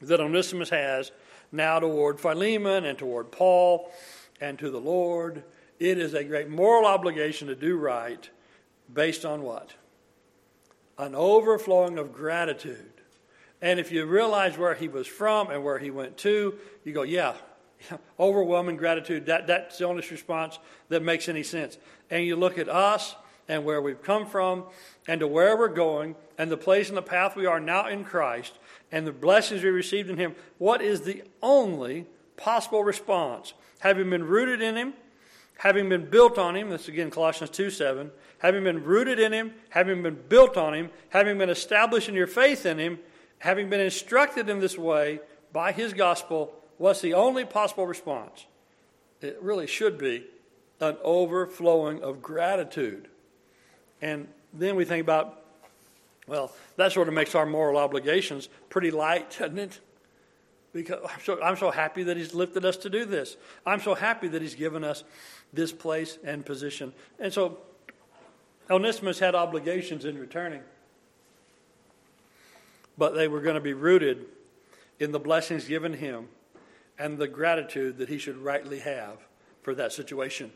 [0.00, 1.10] that Onesimus has
[1.50, 3.90] now toward Philemon and toward Paul
[4.40, 5.42] and to the Lord?
[5.80, 8.28] It is a great moral obligation to do right
[8.92, 9.72] based on what?
[10.96, 12.92] An overflowing of gratitude.
[13.60, 16.54] And if you realize where he was from and where he went to,
[16.84, 17.34] you go, yeah,
[18.20, 19.26] overwhelming gratitude.
[19.26, 20.58] That, that's the only response
[20.88, 21.78] that makes any sense.
[22.10, 23.14] And you look at us
[23.48, 24.64] and where we've come from
[25.06, 28.04] and to where we're going and the place and the path we are now in
[28.04, 28.54] Christ
[28.90, 33.54] and the blessings we received in Him, what is the only possible response?
[33.80, 34.94] Having been rooted in Him,
[35.58, 39.54] having been built on Him, that's again Colossians 2 7, having been rooted in Him,
[39.70, 42.98] having been built on Him, having been established in your faith in Him,
[43.38, 45.20] having been instructed in this way
[45.52, 48.46] by His gospel, what's the only possible response?
[49.20, 50.26] It really should be
[50.80, 53.08] an overflowing of gratitude.
[54.00, 55.38] And then we think about
[56.28, 59.80] well, that sort of makes our moral obligations pretty light, doesn't it?
[60.72, 63.36] Because I'm so, I'm so happy that He's lifted us to do this.
[63.66, 65.04] I'm so happy that He's given us
[65.52, 66.92] this place and position.
[67.18, 67.58] And so
[68.70, 70.62] Onesimus had obligations in returning,
[72.96, 74.24] but they were going to be rooted
[74.98, 76.28] in the blessings given him
[76.98, 79.18] and the gratitude that he should rightly have
[79.62, 80.52] for that situation,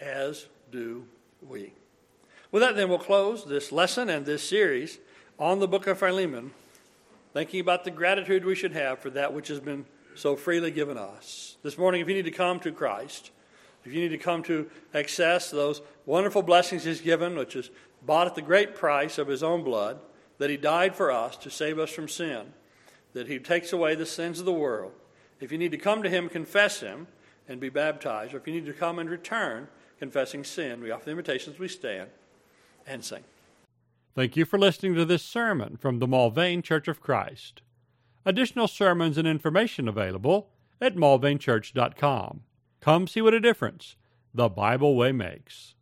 [0.00, 1.04] as do
[1.46, 1.72] we.
[2.56, 4.98] With that, then, we'll close this lesson and this series
[5.38, 6.52] on the book of Philemon,
[7.34, 9.84] thinking about the gratitude we should have for that which has been
[10.14, 11.58] so freely given us.
[11.62, 13.30] This morning, if you need to come to Christ,
[13.84, 17.68] if you need to come to access those wonderful blessings He's given, which is
[18.06, 19.98] bought at the great price of His own blood,
[20.38, 22.54] that He died for us to save us from sin,
[23.12, 24.92] that He takes away the sins of the world.
[25.40, 27.06] If you need to come to Him, confess Him,
[27.46, 31.04] and be baptized, or if you need to come and return confessing sin, we offer
[31.04, 32.08] the invitations, we stand
[32.86, 33.24] and sing.
[34.14, 37.60] Thank you for listening to this sermon from the Mulvane Church of Christ.
[38.24, 40.48] Additional sermons and information available
[40.80, 42.40] at mulvanechurch.com.
[42.80, 43.96] Come see what a difference
[44.32, 45.74] the Bible way makes.